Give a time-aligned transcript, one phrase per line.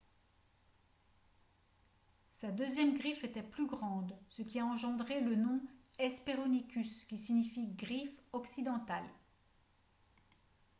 [2.31, 5.61] sa deuxième griffe était plus grande ce qui a engendré le nom
[5.99, 9.05] hesperonychus qui signifie «griffe occidentale»